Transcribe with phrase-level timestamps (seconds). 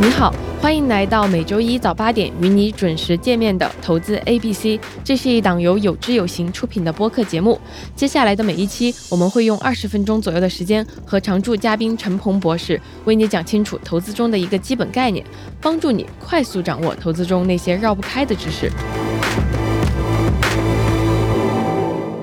[0.00, 4.78] 你好，欢迎来到每周一早八点与你准时见面的投资 A B C。
[5.04, 7.58] 这是一档由有知有行出品的播客节目。
[7.94, 15.24] 接下来的每一期，我们会用二十分钟左右的时间，和常驻嘉宾陈鹏博士为你讲清楚投资中的一个基本概念，
[15.60, 18.70] 帮助你快速掌握投资中那些绕不开的知识。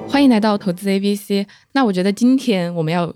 [0.10, 1.48] 欢迎来到投资 A B C。
[1.72, 3.12] 那我觉得今天我们要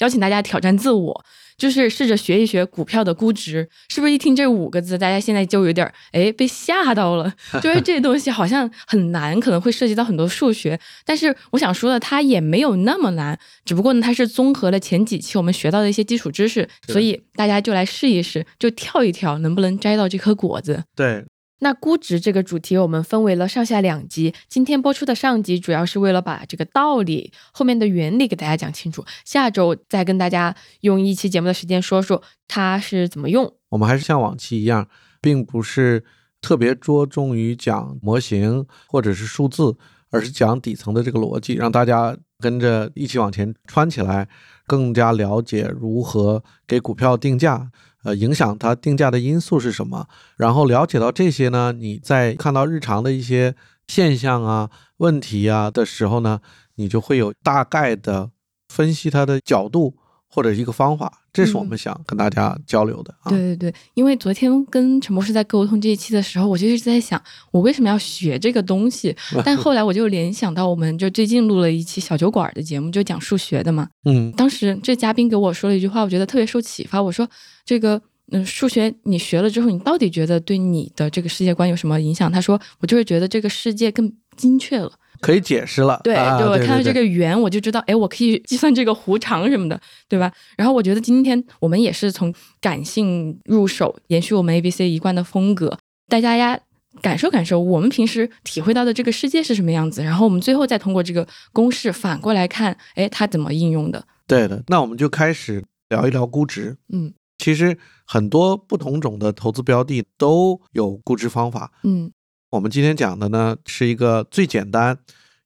[0.00, 1.24] 邀请大家挑战自我。
[1.60, 7.30] 就是试着学一学股票的估值，是不是一听这五个字，大家现在就有点哎被吓到了？
[7.60, 10.80] 就是这东西好像很难，可能会涉及到很多数学。
[11.04, 20.84] 但是我想说的，它也没有那么难，只不过呢，它是综合了前几期我们学到的一些基础知识，所以大家就来试一试，就跳一跳，能不能摘到这颗果子？
[20.96, 21.22] 对。
[21.60, 24.34] 那估值这个主题，我们分为了上下两集。
[24.48, 33.54] 今天播出的上集主要是为了把这个道理后面的原理给大家讲清楚，下周再跟大家用一期节目的时间说说它是怎么用。
[33.68, 34.88] 我们还是像往期一样，
[35.20, 36.02] 并不是
[36.40, 39.76] 特别着重于讲模型或者是数字，
[40.10, 44.26] 而是讲底层的这个逻辑，让大家跟着一起往前穿起来，
[44.66, 47.70] 更加了解如何给股票定价。
[48.02, 50.06] 呃，影响它定价的因素是什么？
[50.36, 53.54] 然后了解到这些呢，你在看到日常的一些
[53.86, 56.40] 现象啊、问题啊的时候呢，
[56.76, 58.30] 你就会有大概的
[58.68, 59.96] 分析它的角度
[60.30, 61.12] 或者一个方法。
[61.32, 63.14] 这是我们想跟大家交流的。
[63.28, 69.14] 对对对，因为昨天跟陈博士在沟通这一期的时候，我就一直在想，我为什么要学这个东西？
[69.44, 73.88] 但后来我就联想到，我们就最近录了一期小酒馆的节目，就讲数学的嘛。
[74.04, 77.02] 嗯，当时这嘉宾给我说了一句话，我觉得特别受启发。
[77.02, 77.28] 我说。
[77.62, 82.30] 这个嗯，数学你学了之后，你到底觉得对你的这个世界观有什么影响？
[82.30, 84.90] 他说，我就是觉得这个世界更精确了，
[85.20, 86.00] 可以解释了。
[86.02, 90.32] 对，对我看到这个圆，我就知道，哎，我可以计算这个弧长什么的，对吧？
[90.56, 95.78] 然后我觉得今天我们也是从感性入手，延续我们 A B C 一贯的风格，
[96.08, 96.58] 带大家
[97.02, 100.02] 感受感受我们平时体会到的这个世界是什么样子。
[100.02, 104.04] 然后我们最后再通过这个公式反过来看，哎，它怎么应用的？
[104.26, 106.76] 对的，那我们就开始聊一聊估值。
[106.92, 107.12] 嗯。
[107.38, 111.72] 其实很多不同种的投资标的都有估值方法。
[111.84, 112.12] 嗯，
[112.50, 114.98] 我们今天讲的呢是一个最简单，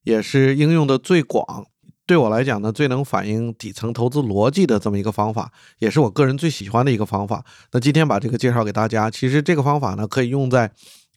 [0.03, 1.67] 也是应用的最广，
[2.07, 7.45] 对我来讲呢最能反映底层投资逻辑的这么一个方法，也是我个人最喜欢的一个方法。
[7.71, 9.11] 那今天把这个介绍给大家。
[9.11, 10.71] 其实这个方法呢可以用在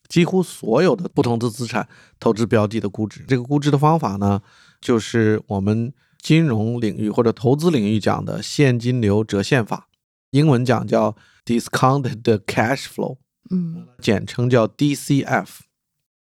[0.09, 1.89] 几乎所有的不同的资产
[2.21, 3.25] 投资标的的估值。
[3.27, 4.43] 这个估值的方法呢，
[4.83, 9.89] 就是我们金融领域或者投资领域讲的现金流折现法。
[10.33, 11.17] 英文讲叫
[11.47, 13.17] discounted cash flow，
[13.51, 15.47] 嗯，简称叫 DCF。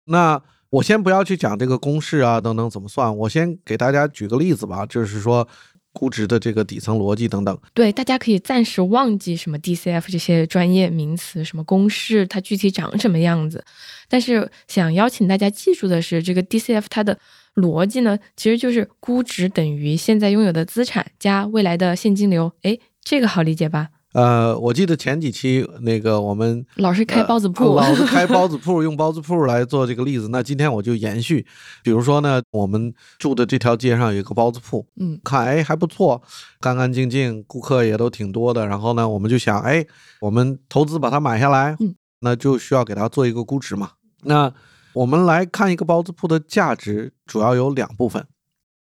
[0.09, 5.47] 那我先不要去讲这个公式啊等等怎么算，我先给大家举个例子吧，就是说
[5.93, 7.57] 估值的这个底层逻辑等等。
[7.73, 13.63] 对，大家可以暂时忘记什么 DCF 这些专业名词，什么公式它具体长什么样子。
[14.07, 17.17] 但是想邀请大家记住的是，这个 DCF 它的
[17.55, 22.51] 逻辑呢，其实就是估值等于现在拥有的资产加未来的现金流。
[22.63, 22.77] 哎。
[23.01, 23.87] 这个好理解吧？
[24.13, 30.29] 呃，我记得前几期那个我们老是开包子铺，老是 开包子铺，用包子铺来做这个例子。
[30.29, 31.45] 那今天我就延续，
[31.83, 36.19] 比如说呢，我们住的这条街上有一个包子铺，嗯，看哎还不错，
[36.59, 38.65] 干干净净，顾客也都挺多的。
[38.65, 39.85] 然后呢，我们就想，哎，
[40.21, 43.91] 我们投资把它买下来，嗯，那就需要给它做一个估值嘛。
[44.23, 44.51] 那
[44.93, 48.25] 我们来看一个包子铺的价值，主要有两部分。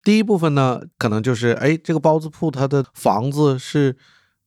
[0.04, 3.98] 第一部分呢，可能就是哎，这个包子铺它的房子是。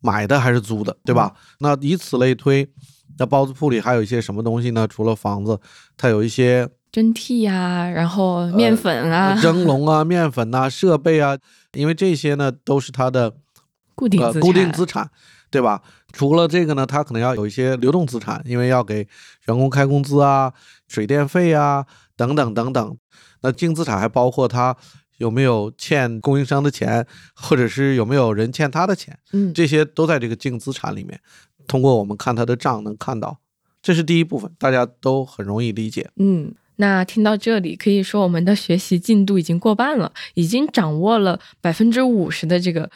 [0.01, 1.35] 买的还是租的，对吧？
[1.59, 2.69] 那以此类推，
[3.19, 4.87] 那包子铺里还有一些什么东西呢？
[4.87, 5.59] 除了房子，
[5.97, 11.37] 它有一些蒸屉呀，然后面粉啊，蒸笼啊，面粉呐，设备啊，
[11.73, 13.35] 因为这些呢都是它的
[13.95, 15.11] 固定固定资产，
[15.51, 15.83] 对吧？
[16.13, 19.07] 除了这个呢，它可能要有一些流动资产，因为要给
[19.47, 20.53] 员工开工资啊、
[20.87, 21.85] 水电费啊
[22.17, 22.97] 等等等等。
[23.41, 24.77] 那净资产还包括它。
[25.19, 29.17] 有没有欠供应商的钱，或者是有没有人欠他的钱？
[29.33, 31.21] 嗯，这些都在这个净资产里面。
[31.67, 33.39] 通过我们看他的账能看到，
[33.83, 36.09] 这是第一部分，大家都很容易理解。
[36.17, 42.91] 嗯，那听到这里，可以说我们的学习进度已经过半了，已经掌握了百分之五十的这个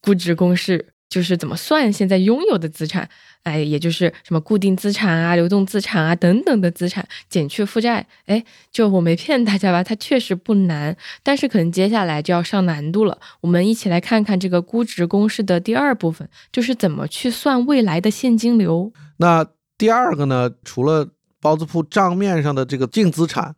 [0.00, 0.94] 估值公式。
[1.08, 3.08] 就是怎么算现在拥有的资产，
[3.42, 13.18] 哎，也就是什么固定资产啊、流动资产啊等等的资产减去负债，哎，就我没骗大家吧，它确实不难，但是可能接下来就要上难度了。
[13.40, 18.92] 我们一起来看看这个估值公式的第二部分，就是怎么去算未来的现金流。
[19.16, 19.46] 那
[19.78, 21.08] 第二个呢，除了
[21.40, 23.54] 包子铺账面上的这个净资产，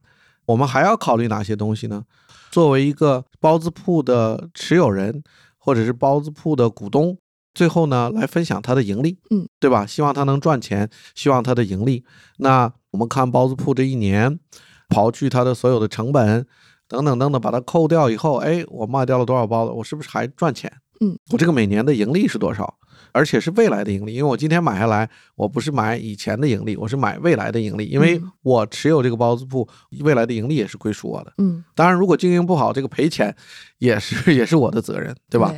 [0.47, 2.05] 我们还要考虑哪些东西呢？
[2.52, 5.23] 作为一个包子铺的持有人，
[5.58, 7.19] 或者是包子铺的股东。
[7.61, 9.85] 最后呢来分享它的盈利，嗯，对吧？
[9.85, 12.03] 希望它能赚钱，希望它的盈利。
[12.39, 14.41] 那我们看包子铺这一年，
[14.89, 16.47] 刨去它的所有的成本
[16.89, 19.73] 等等等等，把它扣掉以后，哎，我卖掉了多少包子？
[19.73, 20.73] 我是不是还赚钱？
[21.03, 22.79] 嗯，我这个每年的盈利是多少？
[23.12, 29.69] 而且是未来的盈利，因为我今天买下来，我不是买以前的盈利，我是买未来的盈利，因为嗯我持有这个包子铺，
[30.01, 31.35] 未来的盈利也是归属我的。
[31.37, 33.37] 嗯，当然，如果经营不好，这个赔钱
[33.77, 35.55] 也是 也是我的责任，对吧？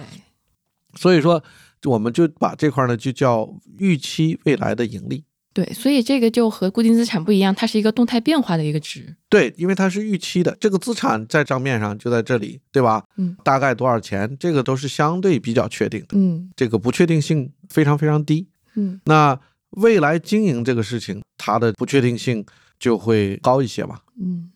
[0.95, 1.43] 所以说，
[1.85, 3.49] 我们就把这块呢就叫
[3.79, 5.25] 预期未来的盈利。
[5.55, 9.15] 对，所以这个就和固定资产不一样，它是一个动态变化的一个值。
[9.29, 13.05] 对，因为它是预期的，这个资产在账面上就在这里，对吧？
[13.19, 18.49] 嗯，大概多少钱，这个都是相对比较确定的，嗯这个不确定性非常非常低。
[18.77, 19.39] 嗯那
[19.73, 22.43] 未来经营这个事情，它的不确定性
[22.79, 24.01] 就会高一些嘛。
[24.19, 24.51] 嗯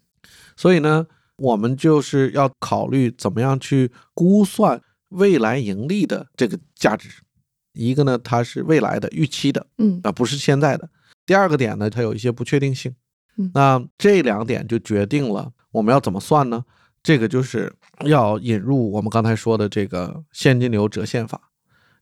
[0.57, 1.07] 所以呢，
[1.37, 7.09] 我们就是要考虑怎么样去估算未来盈利的这个价值。
[7.73, 10.89] 一个呢，它是未来的预期的，嗯啊，不是现在的。
[11.27, 12.95] 第二个点呢，它有一些不确定性。
[13.37, 16.65] 嗯那这两点就决定了我们要怎么算呢？
[17.03, 17.71] 这个就是
[18.07, 21.51] 要引入我们刚才说的这个现金流折现法，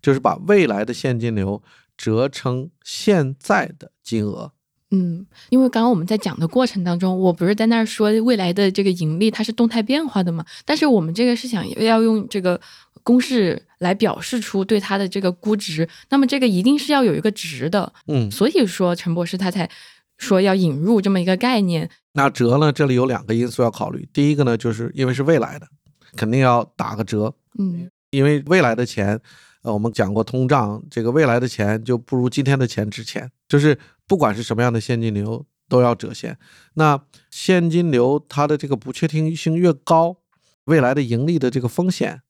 [0.01, 1.61] 就是把未来的现金流
[1.97, 4.53] 折成现在的金额。
[4.93, 10.47] 嗯，因为刚刚我们在讲的过程当中，我不是在那儿说未来的这个盈利它是动态变化的嘛？
[10.65, 12.61] 但是我们这个是想要用这个
[13.05, 17.93] 公式来表示出对它的这个估值，那么这个一定是要有一个值的。
[18.09, 19.71] 嗯，所以说陈博士他才
[20.19, 21.89] 说要引入这么一个概念。
[22.15, 24.09] 那折呢，这里有两个因素要考虑。
[24.13, 25.69] 第一个呢，就是因为是未来的，
[26.17, 29.21] 肯定要打个折，嗯因为未来的钱，
[29.63, 33.77] 呃，我们讲过通胀，这个未来的钱就不如今天的钱值钱，就是
[34.07, 36.39] 不管是什么样的现金流都要折现。
[36.75, 37.01] 那
[37.31, 40.19] 现金流它的这个不确定性越高，
[40.67, 42.21] 未来的盈利的这个风险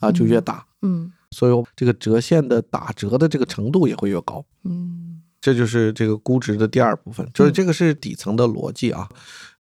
[0.00, 4.44] 啊就越大，嗯所以这个折现的打折的这个程度也会越高。
[4.64, 9.08] 嗯这就是这个估值的第二部分，就是这个是底层的逻辑啊。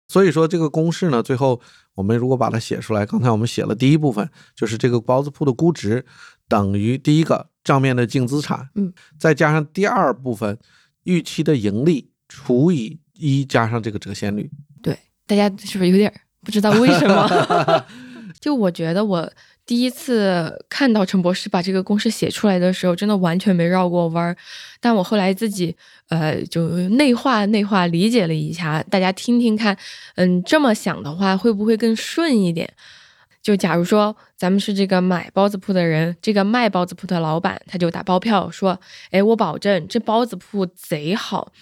[0.07, 1.61] 所以说这个公式呢，最后
[1.95, 6.05] 我们如果把它写出来，刚才我们写了第一部分，就是这个包子铺的估值
[6.47, 10.57] 等于第一个账面的净资产，嗯，再加上第二部分
[11.05, 14.49] 预期的盈利除以一加上这个折现率。
[14.83, 14.97] 对，
[15.27, 17.85] 大家是不是有点不知道为什么？
[18.39, 19.33] 就我觉得我
[19.67, 24.37] 第一次看到陈博士把这个公式写出来的时候，真的完全没绕过弯儿。
[24.79, 25.75] 但我后来自己
[26.09, 29.77] 呃就内化内化理解了一下，大家听听看，
[30.17, 32.71] 嗯，这么想的话会不会更顺一点？
[33.43, 38.79] 就假如说咱们是这个买包子铺的人，这个卖包子铺的老板他就打包票说，
[39.11, 41.53] 哎，我保证这包子铺贼好，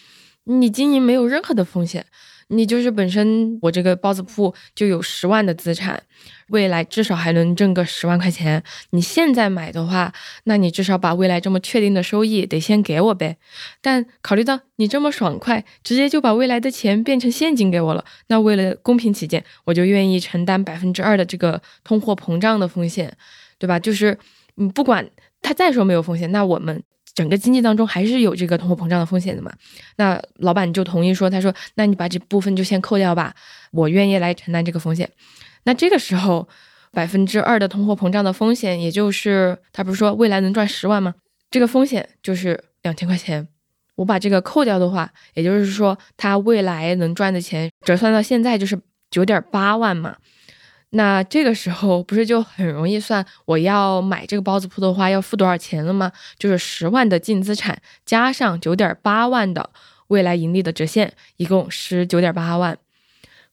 [0.45, 2.07] 你经营没有任何的风险。
[2.53, 6.03] 你就是本身我这个包子铺就有十万的资产，
[6.49, 8.63] 未来至少还能挣个十万块钱。
[8.91, 10.13] 你现在买的话，
[10.45, 13.39] 那你至少把未来这么确定的收益得先给我呗。
[13.81, 23.17] 但考虑到你这么爽快，直接就把未来的钱变成现金给我了，那为了公平起见，我就愿意承担百分之二的这个通货膨胀的风险，
[23.59, 23.79] 对吧？
[23.79, 24.19] 就是
[24.57, 25.09] 嗯，不管
[25.53, 26.83] 再说没有风险，那我们。
[27.15, 29.53] 整个经济当中还是有这个通货膨胀的风险的嘛？
[29.97, 33.35] 那老板就同意说，他说，那你把这部分就先扣掉吧，
[33.71, 35.11] 我愿意来承担这个风险。
[35.65, 36.49] 那这个时候，
[36.91, 41.15] 百分之二的通货膨胀的风险，也就是他不是说未来能赚十万吗？
[41.51, 43.47] 这个风险就是两千块钱。
[43.97, 50.17] 我把这个扣掉的话，也就是说，他未来能赚的钱折算到现在就是九点八万嘛。
[50.95, 56.13] 那这个时候不是就很容易算，我要买这个包子铺的话要付多少钱了吗？
[56.39, 59.71] 就是十万的净资产加上九点八万的
[60.09, 62.77] 未来盈利的折现，一共十九点八万。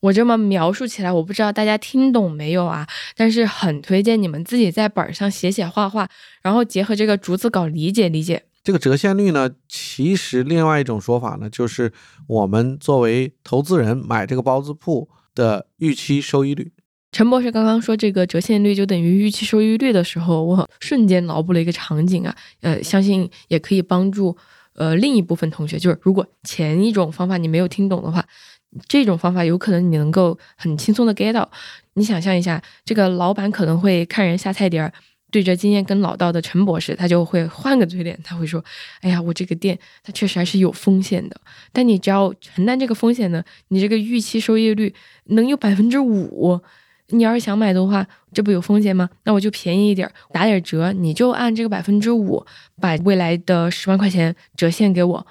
[0.01, 2.85] 我这么描述起来，我不知道大家听懂没有啊？
[3.15, 6.09] 但是很推荐你们自己在本上写写画画，
[6.41, 8.43] 然后结合这个逐字稿理解理解。
[8.61, 11.93] 这个折现率呢，其实另外一种说法呢，就是
[12.27, 16.73] 我们作为投资人买这个包子铺的预期收益率。
[17.11, 24.37] 陈博士刚刚说这个折现率就等于预期收益率的时候，我瞬间脑补了一个场景啊，呃，相信也可以帮助
[24.75, 28.23] 呃另一部分同学，就是如果前一种方法你没有听懂的话，
[28.87, 31.49] 这种方法有可能你能够很轻松的 get 到。
[31.95, 34.93] 你想象一下，这个老板可能会看人下菜碟儿，
[35.31, 38.63] 对着经验更老道的陈博士，他就会换个嘴脸，他会说
[39.01, 41.41] ：“哎呀，我这个店它确实还是有风险的，
[41.73, 44.93] 但你只要承担这个风险呢，你这个预期收益率
[45.25, 46.61] 能有百分之五。”
[47.09, 49.09] 你要是想买的话，这不有风险吗？
[49.23, 52.45] 那我就便宜一点，打点折，你就按这个百分之五，
[52.79, 55.27] 把未来的十万块钱折现给我。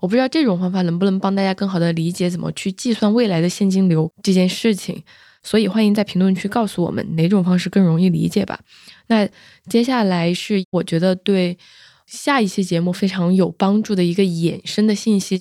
[0.00, 5.02] 我不知道这种方法能不能帮大家更好的理解怎么去计算未来的现金流这件事情。
[5.42, 8.58] 所以欢迎在评论区告诉我们哪种方式更容易理解吧。
[9.06, 9.28] 那
[9.68, 11.56] 接下来是我觉得对
[12.04, 15.40] 下一期节目非常有帮助的一个衍生的信息。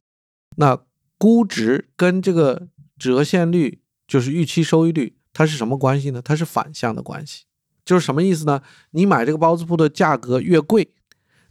[0.58, 0.80] 那
[1.18, 2.68] 估值跟这个
[3.00, 6.22] 折现率，就是预期收益率，它是什么关系呢？
[6.24, 7.44] 它是反向的关系。
[7.84, 8.62] 就是什么意思呢？
[8.92, 10.88] 你买这个包子铺的价格越贵，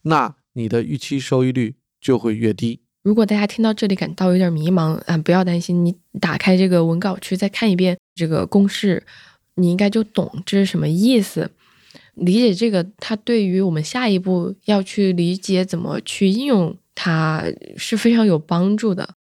[0.02, 2.80] 那你的预期收益率就会越低。
[3.02, 9.04] 如果大家听到这里感到有点迷茫啊，不要担心，你打开这个文稿去再看一遍这个公式，
[9.56, 11.50] 你应该就懂这是什么意思。
[12.14, 17.44] 理解这个，它对于我们下一步要去理解怎么去应用它
[17.76, 19.14] 是非常有帮助的。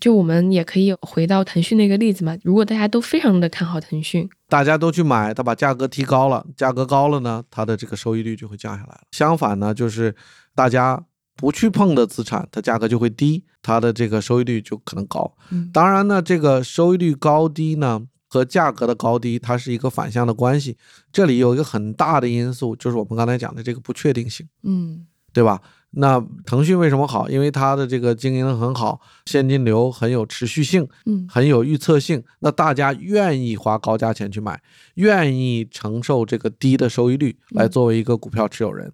[0.00, 9.00] 就我们也可以回到腾讯那个例子嘛，如果大家都非常的看好腾讯，大家都去买，它把价格提高了，价格高了呢，它的这个收益率就会降下来了。
[9.12, 10.14] 相反呢，就是
[10.54, 11.04] 大家。
[11.40, 15.32] 不去碰的资产，它价格就会低，它的这个收益率就可能高。
[15.72, 20.76] 当然呢，这个收益率高低呢和价格的高低，它是一个反向的关系。
[21.12, 25.62] 这里有一个很大的因素，就是我们刚才讲的这个不确定性，嗯，对吧？
[25.92, 27.28] 那腾讯为什么好？
[27.30, 32.22] 因为它的这个经营很好，现金流很有持续性，嗯，很有预测性。
[32.40, 34.60] 那大家愿意花高价钱去买，
[34.94, 38.92] 愿意承受这个低的收益率来作为一个股票持有人。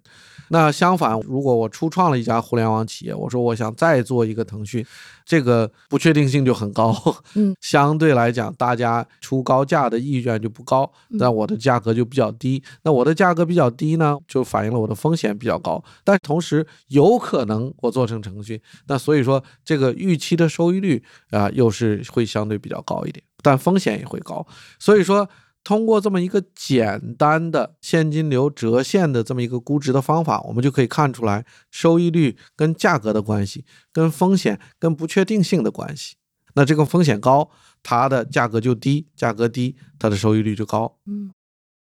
[0.49, 4.85] 那相反，如果我初创了一家互联网企业，我说我想再做一个腾讯，
[5.25, 6.95] 这个不确定性就很高，
[7.35, 12.63] 嗯， 相对来讲，大家出高价的意愿就不高，那我的价格就比较低。
[12.83, 24.45] 那我的价格比较低呢，就反映了我的风险比较高，但同时有可能我做成腾讯，那所以说这个预期的收益率啊，又是会相对比较高一点，但风险也会高，
[24.79, 25.27] 所以说。
[25.65, 36.17] 通过这么一个简单的现金流折现的这么一个估值的方法，我们就可以看出来收益率跟价格的关系，跟风险跟不确定性的关系。
[36.53, 37.49] 那这个风险高，
[37.81, 40.99] 它的价格就低；价格低，它的收益率就高。
[41.07, 41.31] 嗯。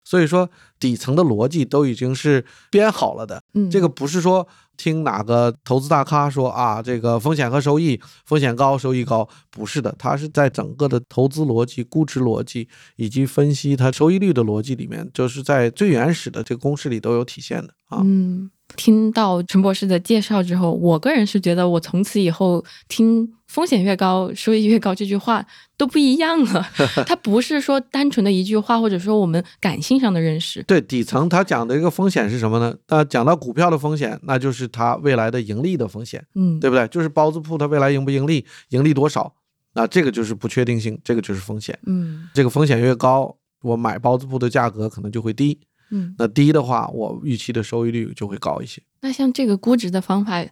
[0.04, 3.42] 所以说，底层的逻辑都已经是编好了的。
[3.54, 4.46] 嗯，这个不是说
[4.76, 18.02] 听哪个投资大咖说啊，这个风险和收益，风险高，收益高，不是的，它是在整个的投资逻辑、估值逻辑以及分析它收益率的逻辑里面，就是在最原始的这个公式里都有体现的啊。
[18.04, 18.50] 嗯。
[18.76, 25.44] 听到陈博士的介绍之后，我个人是觉得，我从此以后听“风险越高，收益越高”这句话
[25.76, 26.66] 都不一样了。
[27.06, 30.62] 它不是说单纯的一句话，或者说我们感性上的认识。
[30.64, 32.74] 对底层，他讲的一个风险是什么呢？
[32.88, 36.86] 那讲到股票的风险，那就是它未来的盈利的风险，嗯，对不对？
[36.88, 39.34] 就是包子铺它未来盈不盈利，盈利多少，
[39.74, 41.78] 那这个就是不确定性，这个就是风险。
[41.86, 45.60] 嗯，这个风险越高，我买包子铺的价格可能就会低。
[45.96, 48.82] 嗯，那低的话，我预期的收益率就会高一些。
[49.00, 50.44] 那像这个估值的方法，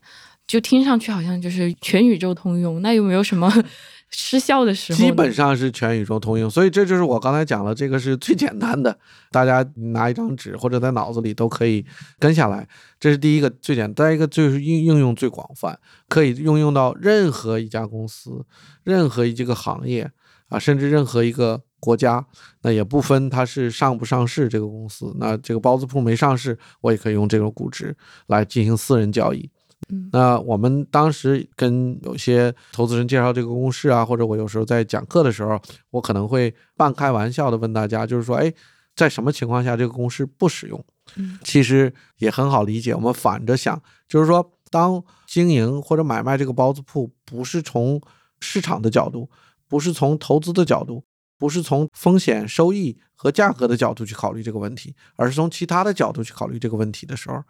[0.46, 2.80] 就听上去好像就是全宇宙通用。
[2.80, 3.52] 那有没有什么
[4.10, 4.98] 失效的时候？
[5.00, 6.48] 基本上是全宇宙通用。
[6.48, 8.96] 所以这就是我刚才讲了，这个是最简单的，
[9.32, 11.84] 大家拿一张纸或者在脑子里都可以
[12.20, 12.68] 跟下来。
[13.00, 15.76] 这是第一个最简单，再一个就是应应用最广泛，
[16.08, 18.44] 可以应用到任何一家公司、
[18.84, 20.08] 任何一个行业
[20.50, 21.62] 啊，甚至任何一个。
[21.82, 22.24] 国家
[22.60, 27.96] 那也不分它是上不上市这个公司，那这个包子铺没上市，我也可以用这种估值
[28.28, 29.50] 来进行私人交易。
[29.88, 35.60] 嗯，那我们当时跟有些投资人介绍这个公式啊，或者我有时候在讲课的时候，
[35.90, 38.52] 我可能会半开玩笑的问大家，就是说，哎，
[38.94, 40.84] 在什么情况下这个公式不使用？
[41.16, 42.94] 嗯，其实也很好理解。
[42.94, 48.00] 我们反着想，就是说，当经营或者买卖这个包子铺，不是从
[48.38, 49.28] 市场的角度，
[49.66, 51.02] 不是从投资的角度。
[51.42, 57.42] 不是从风险、收益和价格的角度去考虑这个问题，而是从其他的角度去考虑这个问题的时候，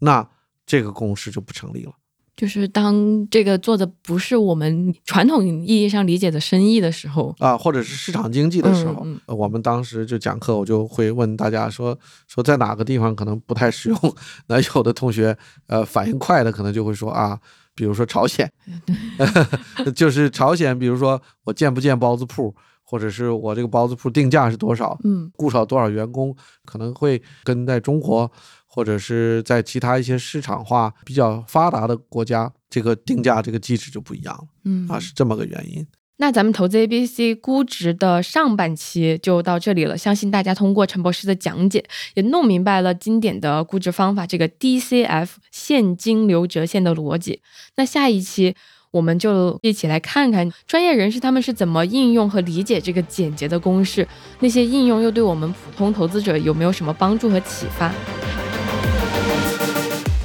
[0.00, 0.28] 那
[0.66, 1.92] 这个公式就不成立了。
[2.36, 13.98] 就是当这个做的不是我们传统意义上理解的生意的时候啊，或者是市场经济的时候，我们当时就讲课，我就会问大家说说在哪个地方可能不太实用。
[14.48, 15.34] 那有的同学
[15.66, 17.40] 呃反应快的可能就会说啊，
[17.74, 18.50] 比如说朝鲜，
[19.96, 22.54] 就是朝鲜，比如说我建不建包子铺。
[22.90, 24.98] 或者是我这个包子铺定价是多少？
[25.04, 28.28] 嗯，雇少多少员工，可能会跟在中国
[28.66, 34.44] 或者是在其他一些市场化比较发达的国家，这个定价这个机制就不一样了。
[34.64, 35.86] 嗯，啊，是这么个原因。
[36.16, 47.40] 那咱们投资 A B C 估值的上半期就到这里了，相信大家通过陈博士的讲解，也弄明白了经典的估值方法这个 D C F 现金流折现的逻辑。
[47.76, 48.56] 那下一期。
[48.92, 54.06] 我们就一起来看看专业人士他们是怎么应用和理解这个简洁的公式，
[54.40, 57.92] 那些应用又对我们普通投资者有没有什么帮助和启发？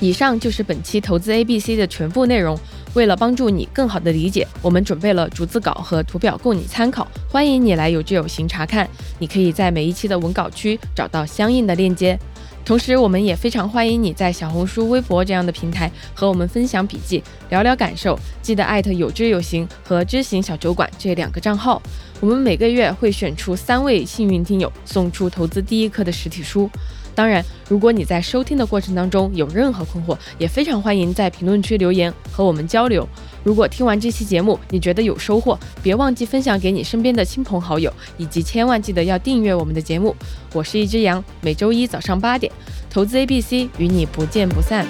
[0.02, 2.58] 以上就是本期投资 A B C 的全部内容。
[2.96, 8.90] 为了帮助你更好的理解，我们准备了逐字稿和图表供你参考，欢迎你来有知有行查看。
[9.20, 12.18] 你可以在每一期的文稿区找到相应的链接。
[12.66, 18.18] 同时，我们也非常欢迎你在小红书、微博这样的平台和我们分享笔记、聊聊感受。
[18.42, 21.80] 记得艾特有知有行和知行小酒馆这两个账号。
[22.20, 26.68] 我们每个月会选出三位幸运听友，送出投资第一课的实体书。
[27.16, 33.08] 当然，如果你在收听的过程当中有任何困惑，也非常欢迎在评论区留言和我们交流。
[33.42, 40.16] 如果听完这期节目你觉得有收获，别忘记分享给你身边的亲朋好友，以及千万记得要订阅我们的节目。
[40.54, 42.52] 我是一只羊，每周一早上八点，
[42.90, 44.86] 投资 A B C 与你不见不散。